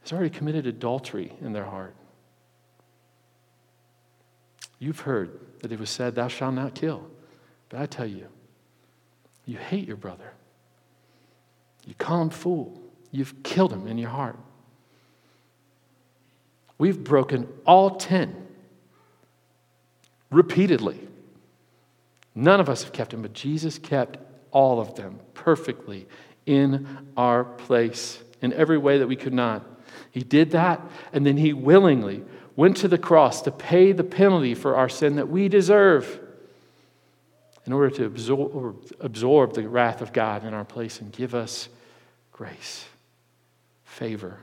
[0.00, 1.94] has already committed adultery in their heart.
[4.80, 7.06] You've heard that it was said, Thou shalt not kill.
[7.68, 8.26] But I tell you,
[9.46, 10.32] you hate your brother.
[11.86, 12.80] You call him fool.
[13.10, 14.38] You've killed him in your heart.
[16.78, 18.34] We've broken all 10
[20.30, 20.98] repeatedly.
[22.34, 24.18] None of us have kept them, but Jesus kept
[24.50, 26.06] all of them perfectly
[26.46, 29.64] in our place in every way that we could not.
[30.10, 30.80] He did that,
[31.12, 32.24] and then he willingly
[32.56, 36.20] went to the cross to pay the penalty for our sin that we deserve
[37.66, 41.68] in order to absorb, absorb the wrath of God in our place and give us
[42.34, 42.84] grace,
[43.84, 44.40] favor.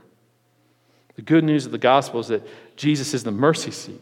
[1.14, 2.42] The good news of the gospel is that
[2.74, 4.00] Jesus is the mercy seat.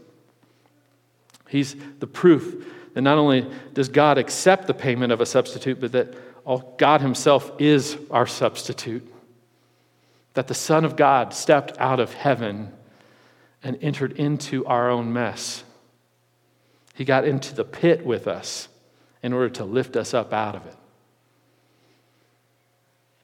[1.48, 5.92] He's the proof that not only does God accept the payment of a substitute, but
[5.92, 6.14] that
[6.78, 9.12] God Himself is our substitute.
[10.34, 12.72] That the Son of God stepped out of heaven
[13.62, 15.64] and entered into our own mess.
[16.94, 18.68] He got into the pit with us
[19.22, 20.76] in order to lift us up out of it.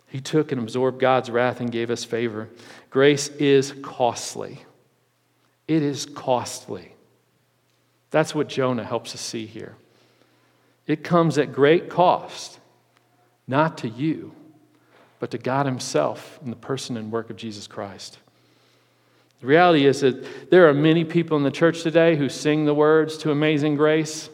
[0.09, 2.49] He took and absorbed God's wrath and gave us favor.
[2.91, 4.65] Grace is costly.
[5.67, 6.93] It is costly.
[8.11, 9.75] That's what Jonah helps us see here.
[10.87, 12.61] It comes at great cost,
[13.49, 14.33] not to you,
[15.19, 18.19] but to God Himself in the person and work of Jesus Christ.
[19.41, 22.75] The reality is that there are many people in the church today who sing the
[22.75, 24.31] words to Amazing Grace,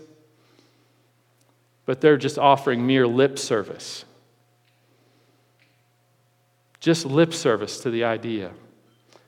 [1.87, 4.04] but they're just offering mere lip service.
[6.82, 8.50] Just lip service to the idea,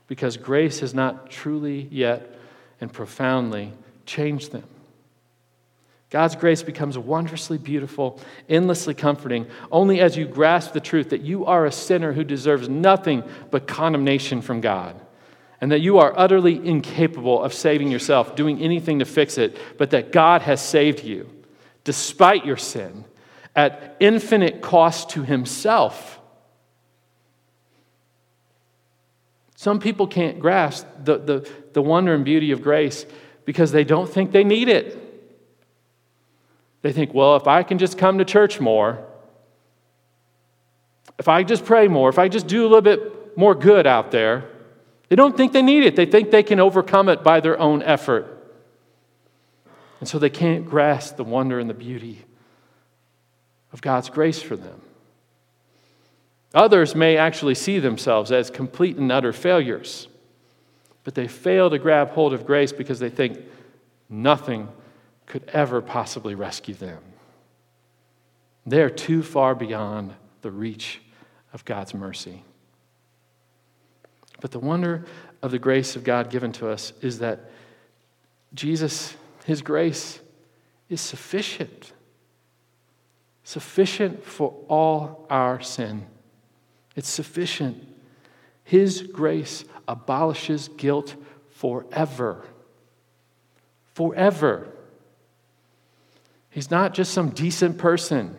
[0.08, 2.36] because grace has not truly yet
[2.80, 3.72] and profoundly
[4.06, 4.64] changed them.
[6.10, 11.44] God's grace becomes wondrously beautiful, endlessly comforting, only as you grasp the truth that you
[11.46, 15.00] are a sinner who deserves nothing but condemnation from God
[15.60, 19.90] and that you are utterly incapable of saving yourself, doing anything to fix it, but
[19.90, 21.30] that God has saved you
[21.84, 23.04] despite your sin
[23.54, 26.18] at infinite cost to Himself.
[29.64, 33.06] Some people can't grasp the, the, the wonder and beauty of grace
[33.46, 34.94] because they don't think they need it.
[36.82, 39.02] They think, well, if I can just come to church more,
[41.18, 44.10] if I just pray more, if I just do a little bit more good out
[44.10, 44.44] there,
[45.08, 45.96] they don't think they need it.
[45.96, 48.26] They think they can overcome it by their own effort.
[49.98, 52.26] And so they can't grasp the wonder and the beauty
[53.72, 54.82] of God's grace for them.
[56.54, 60.06] Others may actually see themselves as complete and utter failures,
[61.02, 63.40] but they fail to grab hold of grace because they think
[64.08, 64.68] nothing
[65.26, 67.02] could ever possibly rescue them.
[68.64, 71.02] They're too far beyond the reach
[71.52, 72.44] of God's mercy.
[74.40, 75.04] But the wonder
[75.42, 77.50] of the grace of God given to us is that
[78.54, 80.20] Jesus, His grace,
[80.88, 81.92] is sufficient.
[83.42, 86.06] Sufficient for all our sin.
[86.96, 87.82] It's sufficient.
[88.62, 91.14] His grace abolishes guilt
[91.50, 92.44] forever.
[93.94, 94.68] Forever.
[96.50, 98.36] He's not just some decent person.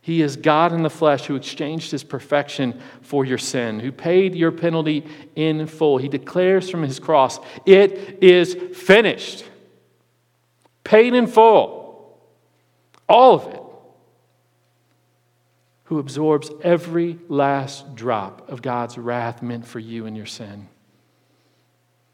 [0.00, 4.34] He is God in the flesh who exchanged his perfection for your sin, who paid
[4.34, 5.04] your penalty
[5.36, 5.98] in full.
[5.98, 9.44] He declares from his cross, It is finished.
[10.82, 12.18] Paid in full.
[13.08, 13.62] All of it.
[15.88, 20.68] Who absorbs every last drop of God's wrath meant for you and your sin.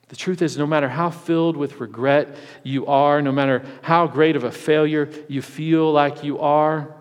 [0.09, 4.37] The truth is, no matter how filled with regret you are, no matter how great
[4.37, 6.95] of a failure you feel like you are,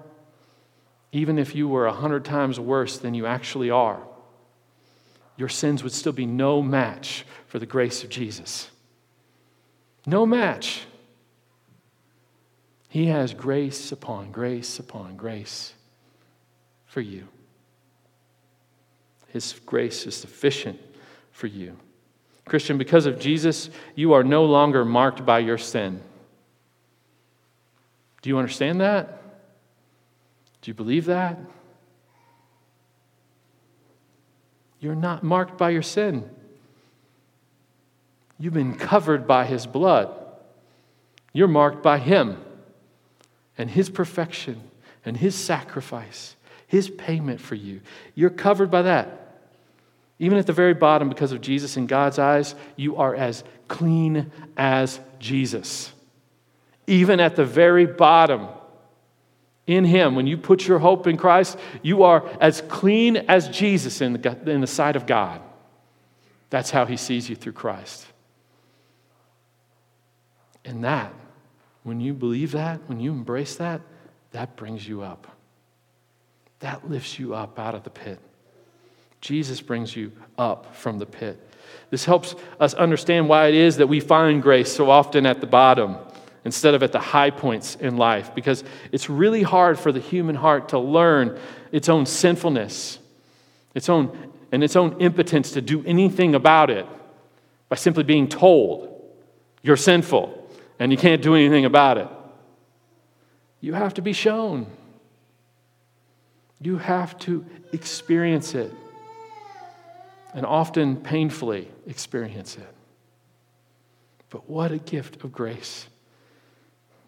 [1.12, 4.02] even if you were a hundred times worse than you actually are,
[5.38, 8.72] your sins would still be no match for the grace of Jesus.
[10.08, 10.86] No match.
[12.90, 15.74] He has grace upon grace upon grace
[16.94, 17.28] for you.
[19.30, 20.80] His grace is sufficient
[21.32, 21.76] for you.
[22.46, 26.00] Christian, because of Jesus, you are no longer marked by your sin.
[28.22, 29.24] Do you understand that?
[30.62, 31.40] Do you believe that?
[34.80, 36.30] You're not marked by your sin.
[38.38, 40.14] You've been covered by His blood.
[41.34, 42.38] You're marked by Him
[43.58, 44.62] and His perfection
[45.04, 46.36] and His sacrifice,
[46.68, 47.82] His payment for you.
[48.16, 49.20] You're covered by that.
[50.20, 54.32] Even at the very bottom, because of Jesus in God's eyes, you are as clean
[54.56, 55.92] as Jesus.
[56.88, 58.48] Even at the very bottom,
[59.66, 64.02] in Him, when you put your hope in Christ, you are as clean as Jesus
[64.02, 65.42] in the, in the sight of God.
[66.50, 68.06] That's how He sees you through Christ.
[70.66, 71.14] And that,
[71.84, 73.82] when you believe that, when you embrace that,
[74.32, 75.28] that brings you up.
[76.64, 78.20] That lifts you up out of the pit.
[79.20, 81.38] Jesus brings you up from the pit.
[81.90, 85.46] This helps us understand why it is that we find grace so often at the
[85.46, 85.98] bottom
[86.46, 90.36] instead of at the high points in life because it's really hard for the human
[90.36, 91.38] heart to learn
[91.74, 92.98] its own sinfulness,
[93.76, 96.86] its own and its own impotence to do anything about it
[97.68, 98.90] by simply being told
[99.64, 100.50] you're sinful
[100.80, 102.08] and you can't do anything about it.
[103.60, 104.68] You have to be shown.
[106.64, 108.72] You have to experience it,
[110.34, 112.74] and often painfully experience it.
[114.30, 115.88] But what a gift of grace!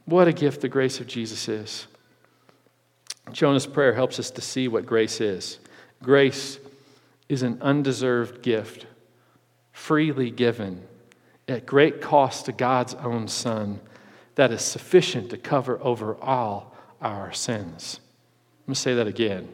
[0.06, 1.88] What a gift the grace of Jesus is.
[3.32, 5.58] Jonah's prayer helps us to see what grace is.
[6.04, 6.60] Grace
[7.28, 8.86] is an undeserved gift,
[9.72, 10.84] freely given
[11.48, 13.80] at great cost to God's own Son,
[14.36, 18.00] that is sufficient to cover over all our sins.
[18.66, 19.48] Let me say that again.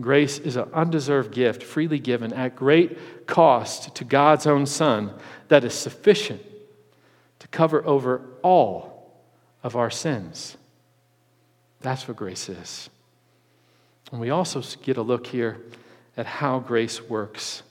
[0.00, 5.12] Grace is an undeserved gift, freely given at great cost to God's own Son,
[5.48, 6.42] that is sufficient
[7.38, 9.12] to cover over all
[9.62, 10.56] of our sins.
[11.80, 12.90] That's what grace is.
[14.12, 15.60] And we also get a look here
[16.16, 17.62] at how grace works.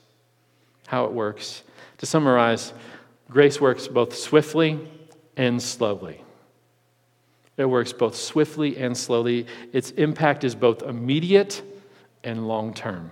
[0.86, 1.62] How it works.
[1.98, 2.72] To summarize,
[3.30, 4.78] grace works both swiftly
[5.36, 6.22] and slowly.
[7.56, 9.46] It works both swiftly and slowly.
[9.72, 11.62] Its impact is both immediate
[12.22, 13.10] and long term.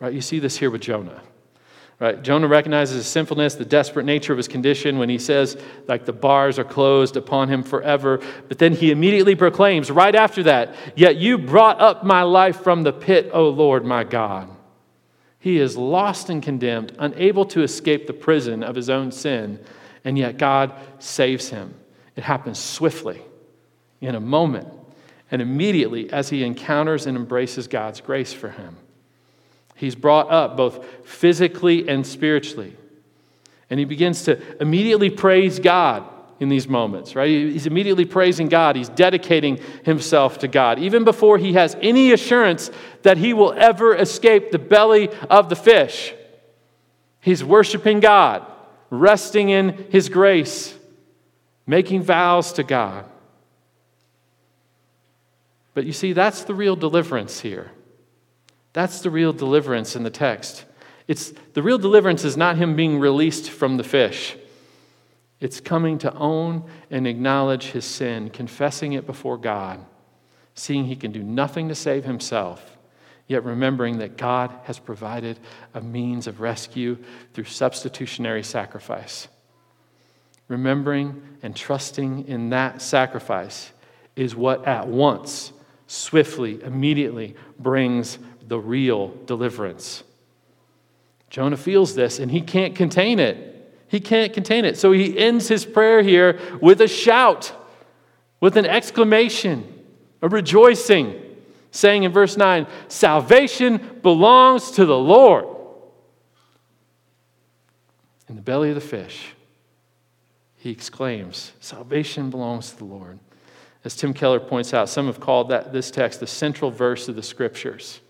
[0.00, 0.12] Right?
[0.12, 1.22] You see this here with Jonah.
[2.00, 2.20] Right?
[2.20, 5.56] Jonah recognizes his sinfulness, the desperate nature of his condition when he says,
[5.86, 8.20] like, the bars are closed upon him forever.
[8.48, 12.82] But then he immediately proclaims, right after that, Yet you brought up my life from
[12.82, 14.50] the pit, O Lord my God.
[15.38, 19.60] He is lost and condemned, unable to escape the prison of his own sin,
[20.04, 21.74] and yet God saves him.
[22.16, 23.20] It happens swiftly,
[24.00, 24.68] in a moment,
[25.30, 28.76] and immediately as he encounters and embraces God's grace for him.
[29.74, 32.76] He's brought up both physically and spiritually.
[33.70, 36.04] And he begins to immediately praise God
[36.38, 37.28] in these moments, right?
[37.28, 38.76] He's immediately praising God.
[38.76, 42.70] He's dedicating himself to God, even before he has any assurance
[43.02, 46.14] that he will ever escape the belly of the fish.
[47.20, 48.46] He's worshiping God,
[48.90, 50.76] resting in his grace,
[51.66, 53.04] making vows to God.
[55.74, 57.72] But you see, that's the real deliverance here.
[58.72, 60.64] That's the real deliverance in the text.
[61.06, 64.36] It's, the real deliverance is not him being released from the fish.
[65.40, 69.84] It's coming to own and acknowledge his sin, confessing it before God,
[70.54, 72.78] seeing he can do nothing to save himself,
[73.26, 75.38] yet remembering that God has provided
[75.74, 76.96] a means of rescue
[77.32, 79.28] through substitutionary sacrifice.
[80.48, 83.72] Remembering and trusting in that sacrifice
[84.16, 85.52] is what at once,
[85.86, 90.04] swiftly, immediately brings the real deliverance.
[91.30, 93.50] Jonah feels this and he can't contain it.
[93.88, 94.76] He can't contain it.
[94.76, 97.52] So he ends his prayer here with a shout,
[98.40, 99.66] with an exclamation,
[100.20, 101.20] a rejoicing,
[101.70, 105.46] saying in verse 9, Salvation belongs to the Lord.
[108.28, 109.33] In the belly of the fish,
[110.64, 113.18] he exclaims, Salvation belongs to the Lord.
[113.84, 117.16] As Tim Keller points out, some have called that, this text the central verse of
[117.16, 118.00] the scriptures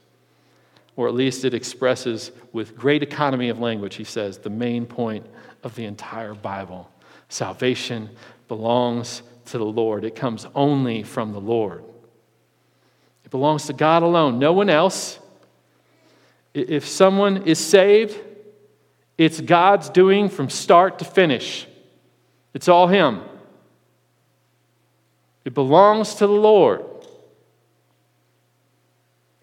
[0.96, 5.26] or at least it expresses with great economy of language, he says, the main point
[5.64, 6.88] of the entire Bible.
[7.28, 8.08] Salvation
[8.46, 11.82] belongs to the Lord, it comes only from the Lord.
[13.24, 15.18] It belongs to God alone, no one else.
[16.54, 18.16] If someone is saved,
[19.18, 21.66] it's God's doing from start to finish.
[22.54, 23.20] It's all Him.
[25.44, 26.84] It belongs to the Lord.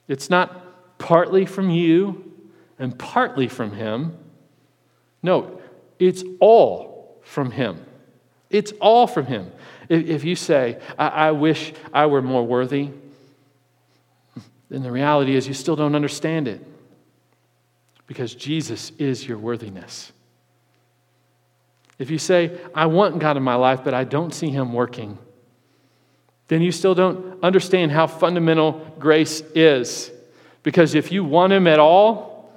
[0.08, 2.34] It's not partly from you
[2.80, 4.18] and partly from Him.
[5.22, 5.62] No,
[6.00, 7.86] it's all from Him.
[8.50, 9.52] It's all from Him.
[9.88, 12.90] If you say, I, I wish I were more worthy,
[14.70, 16.66] then the reality is you still don't understand it
[18.08, 20.12] because Jesus is your worthiness.
[22.02, 25.20] If you say, I want God in my life, but I don't see Him working,
[26.48, 30.10] then you still don't understand how fundamental grace is.
[30.64, 32.52] Because if you want Him at all,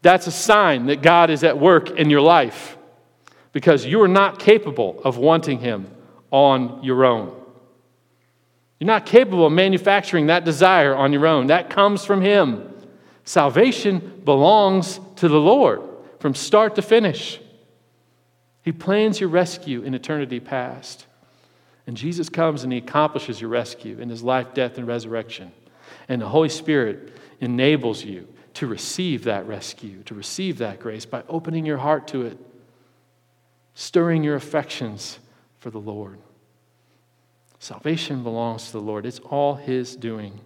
[0.00, 2.76] that's a sign that God is at work in your life.
[3.50, 5.90] Because you are not capable of wanting Him
[6.30, 7.34] on your own.
[8.78, 11.48] You're not capable of manufacturing that desire on your own.
[11.48, 12.72] That comes from Him.
[13.24, 15.82] Salvation belongs to the Lord
[16.20, 17.40] from start to finish.
[18.64, 21.04] He plans your rescue in eternity past.
[21.86, 25.52] And Jesus comes and He accomplishes your rescue in His life, death, and resurrection.
[26.08, 31.22] And the Holy Spirit enables you to receive that rescue, to receive that grace by
[31.28, 32.38] opening your heart to it,
[33.74, 35.18] stirring your affections
[35.58, 36.18] for the Lord.
[37.58, 40.40] Salvation belongs to the Lord, it's all His doing.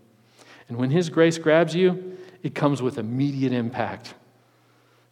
[0.68, 4.14] And when His grace grabs you, it comes with immediate impact.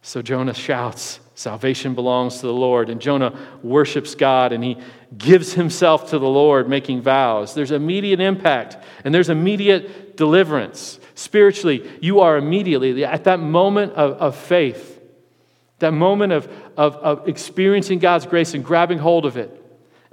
[0.07, 2.89] So Jonah shouts, Salvation belongs to the Lord.
[2.89, 4.77] And Jonah worships God and he
[5.17, 7.53] gives himself to the Lord, making vows.
[7.53, 10.97] There's immediate impact and there's immediate deliverance.
[11.13, 14.97] Spiritually, you are immediately at that moment of, of faith,
[15.79, 16.47] that moment of,
[16.77, 19.61] of, of experiencing God's grace and grabbing hold of it.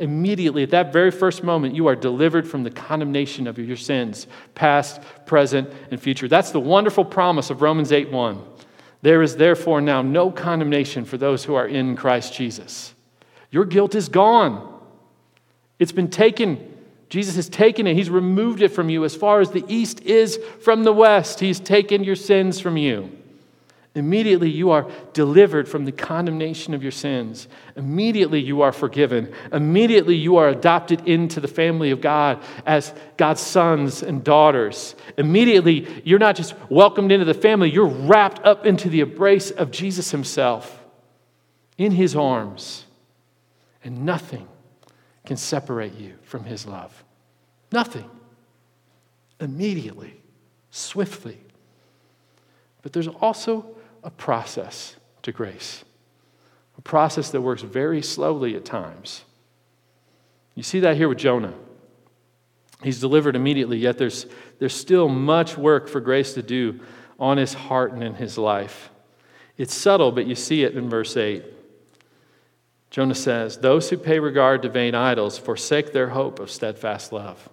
[0.01, 4.27] Immediately, at that very first moment, you are delivered from the condemnation of your sins,
[4.57, 6.27] past, present, and future.
[6.27, 8.43] That's the wonderful promise of Romans 8 1.
[9.05, 12.95] There is therefore now no condemnation for those who are in Christ Jesus.
[13.51, 14.81] Your guilt is gone.
[15.79, 16.75] It's been taken.
[17.11, 17.97] Jesus has taken it.
[17.97, 21.41] He's removed it from you as far as the east is from the west.
[21.41, 23.13] He's taken your sins from you.
[23.97, 27.47] Immediately, you are delivered from the condemnation of your sins.
[27.77, 29.33] Immediately, you are forgiven.
[29.53, 34.97] Immediately, you are adopted into the family of God as God's sons and daughters.
[35.17, 39.71] Immediately, you're not just welcomed into the family, you're wrapped up into the embrace of
[39.71, 40.83] Jesus Himself
[41.79, 42.87] in His arms.
[43.85, 44.49] And nothing
[45.25, 47.05] can separate you from His love.
[47.71, 48.11] Nothing.
[49.39, 50.21] Immediately,
[50.71, 51.39] swiftly.
[52.83, 53.67] But there's also
[54.05, 55.85] a process to grace,
[56.79, 59.25] a process that works very slowly at times.
[60.55, 61.55] You see that here with Jonah.
[62.83, 64.27] He's delivered immediately, yet there's,
[64.59, 66.81] there's still much work for grace to do
[67.19, 68.91] on his heart and in his life.
[69.57, 71.45] It's subtle, but you see it in verse 8.
[72.91, 77.49] Jonah says, Those who pay regard to vain idols forsake their hope of steadfast love.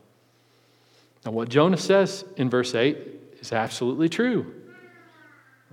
[1.26, 2.97] Now, what Jonah says in verse 8
[3.39, 4.61] is absolutely true.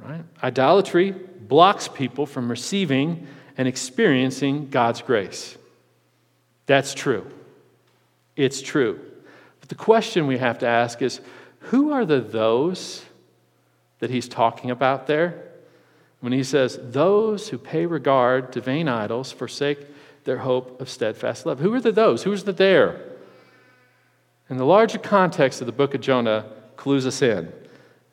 [0.05, 0.25] Right?
[0.43, 3.27] Idolatry blocks people from receiving
[3.57, 5.57] and experiencing God's grace.
[6.67, 7.27] That's true.
[8.37, 9.01] It's true.
[9.61, 11.21] But the question we have to ask is
[11.61, 13.05] who are the those
[13.99, 15.45] that he's talking about there?
[16.21, 19.79] When he says, Those who pay regard to vain idols forsake
[20.25, 21.59] their hope of steadfast love.
[21.61, 22.23] Who are the those?
[22.23, 23.01] Who's the there?
[24.49, 26.47] And the larger context of the book of Jonah
[26.77, 27.53] clues us in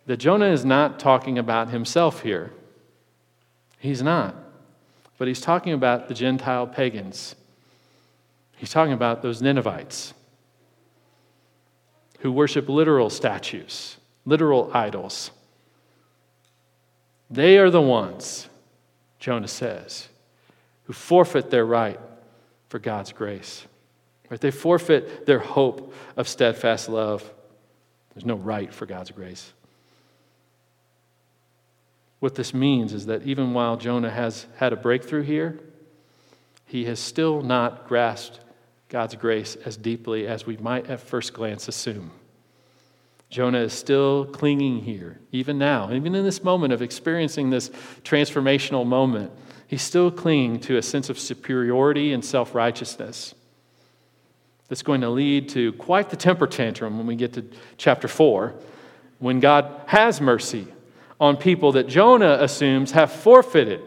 [0.05, 2.51] that Jonah is not talking about himself here.
[3.79, 4.35] He's not.
[5.17, 7.35] But he's talking about the Gentile pagans.
[8.57, 10.13] He's talking about those Ninevites
[12.19, 15.31] who worship literal statues, literal idols.
[17.29, 18.47] They are the ones,
[19.19, 20.07] Jonah says,
[20.85, 21.99] who forfeit their right
[22.69, 23.65] for God's grace.
[24.29, 24.39] Right?
[24.39, 27.29] They forfeit their hope of steadfast love.
[28.13, 29.53] There's no right for God's grace.
[32.20, 35.59] What this means is that even while Jonah has had a breakthrough here,
[36.66, 38.39] he has still not grasped
[38.89, 42.11] God's grace as deeply as we might at first glance assume.
[43.30, 47.70] Jonah is still clinging here, even now, even in this moment of experiencing this
[48.03, 49.32] transformational moment.
[49.68, 53.34] He's still clinging to a sense of superiority and self righteousness
[54.68, 57.45] that's going to lead to quite the temper tantrum when we get to
[57.78, 58.53] chapter 4,
[59.20, 60.68] when God has mercy
[61.20, 63.82] on people that Jonah assumes have forfeited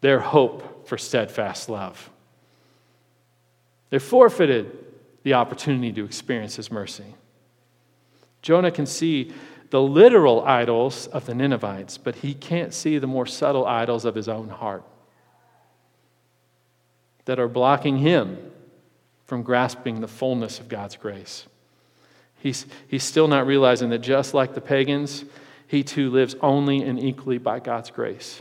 [0.00, 2.10] their hope for steadfast love.
[3.90, 4.70] They forfeited
[5.22, 7.14] the opportunity to experience his mercy.
[8.42, 9.32] Jonah can see
[9.70, 14.14] the literal idols of the Ninevites, but he can't see the more subtle idols of
[14.14, 14.84] his own heart
[17.24, 18.38] that are blocking him
[19.24, 21.46] from grasping the fullness of God's grace.
[22.38, 25.24] He's, he's still not realizing that just like the pagans,
[25.66, 28.40] he too lives only and equally by God's grace.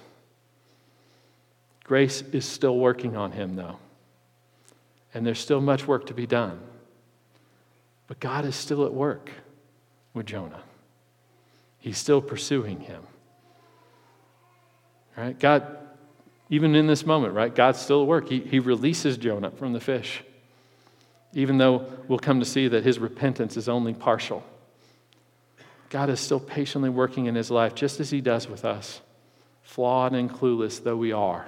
[1.84, 3.78] Grace is still working on him, though.
[5.14, 6.60] And there's still much work to be done.
[8.08, 9.32] But God is still at work
[10.14, 10.62] with Jonah.
[11.80, 13.04] He's still pursuing him.
[15.16, 15.38] Right?
[15.40, 15.78] God,
[16.50, 17.54] even in this moment, right?
[17.54, 18.28] God's still at work.
[18.28, 20.24] He, he releases Jonah from the fish,
[21.34, 24.44] even though we'll come to see that his repentance is only partial.
[25.96, 29.00] God is still patiently working in his life, just as he does with us,
[29.64, 31.46] flawed and clueless though we are.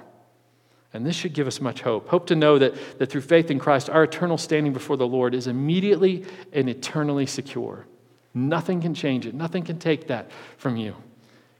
[0.94, 2.08] And this should give us much hope.
[2.08, 5.34] Hope to know that, that through faith in Christ, our eternal standing before the Lord
[5.34, 7.84] is immediately and eternally secure.
[8.32, 10.96] Nothing can change it, nothing can take that from you,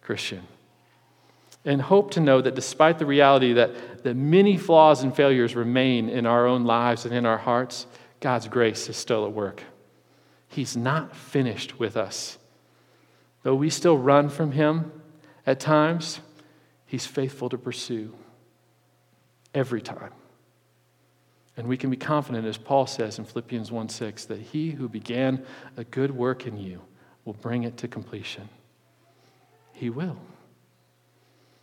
[0.01, 0.47] Christian.
[1.67, 6.09] And hope to know that despite the reality that, that many flaws and failures remain
[6.09, 7.87] in our own lives and in our hearts,
[8.21, 9.63] God's grace is still at work.
[10.49, 12.39] He's not finished with us.
[13.49, 14.93] Though we still run from him
[15.47, 16.21] at times,
[16.85, 18.15] he's faithful to pursue
[19.55, 20.13] every time.
[21.57, 24.87] And we can be confident, as Paul says in Philippians 1 6, that he who
[24.87, 25.47] began
[25.79, 26.83] a good work in you
[27.25, 28.51] will bring it to completion.
[29.73, 30.19] He will.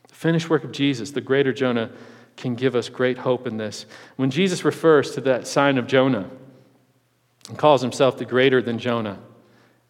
[0.07, 1.91] The finished work of Jesus, the greater Jonah,
[2.36, 3.86] can give us great hope in this.
[4.15, 6.31] When Jesus refers to that sign of Jonah
[7.47, 9.19] and calls himself the greater than Jonah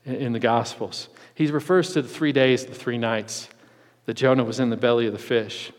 [0.05, 3.49] in the Gospels, he refers to the three days, the three nights
[4.05, 5.71] that Jonah was in the belly of the fish.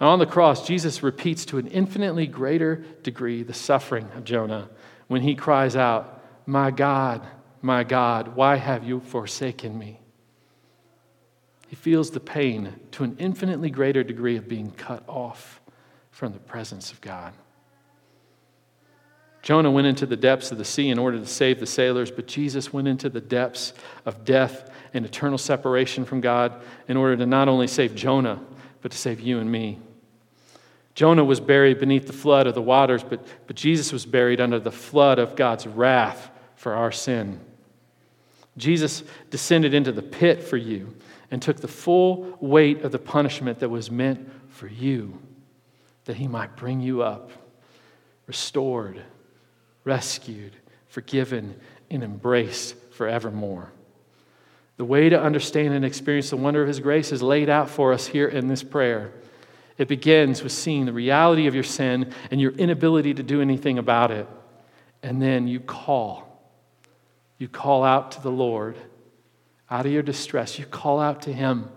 [0.00, 4.68] And on the cross, Jesus repeats to an infinitely greater degree the suffering of Jonah
[5.08, 7.26] when he cries out, My God,
[7.62, 10.00] my God, why have you forsaken me?
[11.68, 15.60] He feels the pain to an infinitely greater degree of being cut off
[16.10, 17.32] from the presence of God.
[19.44, 22.26] Jonah went into the depths of the sea in order to save the sailors, but
[22.26, 23.74] Jesus went into the depths
[24.06, 28.40] of death and eternal separation from God in order to not only save Jonah,
[28.80, 29.78] but to save you and me.
[30.94, 34.58] Jonah was buried beneath the flood of the waters, but, but Jesus was buried under
[34.58, 37.38] the flood of God's wrath for our sin.
[38.56, 40.96] Jesus descended into the pit for you
[41.30, 45.20] and took the full weight of the punishment that was meant for you,
[46.06, 47.30] that he might bring you up,
[48.26, 49.02] restored,
[49.84, 50.56] rescued,
[50.88, 51.54] forgiven,
[51.90, 53.70] and embraced forevermore.
[54.76, 57.92] The way to understand and experience the wonder of His grace is laid out for
[57.92, 59.12] us here in this prayer.
[59.78, 63.78] It begins with seeing the reality of your sin and your inability to do anything
[63.78, 64.26] about it.
[65.02, 66.24] And then you call.
[67.38, 68.76] You call out to the Lord
[69.70, 70.58] out of your distress.
[70.58, 71.68] You call out to Him.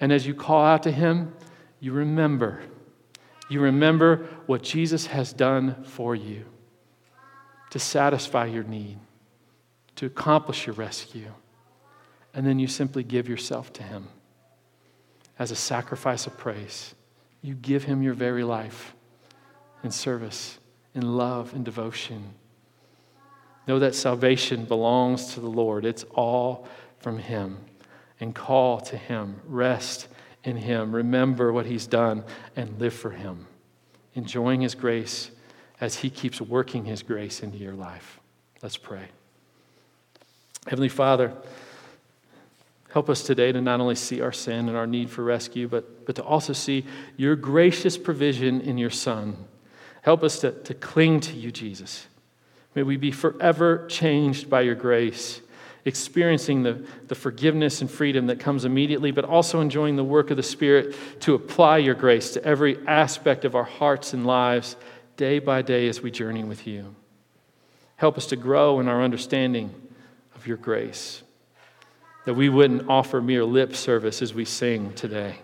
[0.00, 1.34] And as you call out to Him,
[1.80, 2.62] you remember.
[3.48, 6.46] You remember what Jesus has done for you
[7.70, 8.98] to satisfy your need,
[9.96, 11.32] to accomplish your rescue
[12.36, 14.08] and then you simply give yourself to Him
[15.38, 16.94] as a sacrifice of praise.
[17.40, 18.94] You give Him your very life
[19.82, 20.58] in service,
[20.94, 22.34] in love, in devotion.
[23.66, 27.56] Know that salvation belongs to the Lord, it's all from Him.
[28.20, 30.08] And call to Him, rest
[30.44, 32.22] in Him, remember what He's done,
[32.54, 33.46] and live for Him,
[34.14, 35.30] enjoying His grace
[35.80, 38.20] as He keeps working His grace into your life.
[38.62, 39.08] Let's pray.
[40.66, 41.32] Heavenly Father,
[42.96, 46.06] Help us today to not only see our sin and our need for rescue, but,
[46.06, 46.86] but to also see
[47.18, 49.36] your gracious provision in your Son.
[50.00, 52.06] Help us to, to cling to you, Jesus.
[52.74, 55.42] May we be forever changed by your grace,
[55.84, 60.38] experiencing the, the forgiveness and freedom that comes immediately, but also enjoying the work of
[60.38, 64.74] the Spirit to apply your grace to every aspect of our hearts and lives
[65.16, 66.94] day by day as we journey with you.
[67.96, 69.74] Help us to grow in our understanding
[70.34, 71.22] of your grace
[72.26, 75.36] that we wouldn't offer mere lip service as we sing today,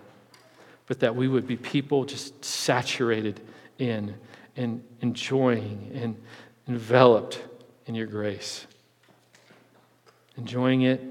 [0.85, 3.39] but that we would be people just saturated
[3.79, 4.13] in
[4.57, 6.21] and enjoying and
[6.67, 7.41] enveloped
[7.87, 8.67] in your grace.
[10.37, 11.01] Enjoying it,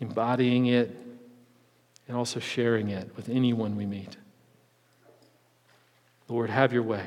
[0.00, 0.96] embodying it,
[2.08, 4.16] and also sharing it with anyone we meet.
[6.28, 7.06] Lord, have your way,